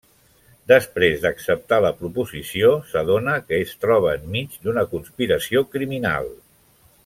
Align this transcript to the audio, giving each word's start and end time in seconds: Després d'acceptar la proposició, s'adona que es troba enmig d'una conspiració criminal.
Després 0.69 1.19
d'acceptar 1.25 1.77
la 1.87 1.91
proposició, 1.99 2.71
s'adona 2.93 3.37
que 3.51 3.61
es 3.67 3.75
troba 3.85 4.15
enmig 4.21 4.57
d'una 4.65 4.87
conspiració 4.97 5.65
criminal. 5.77 6.35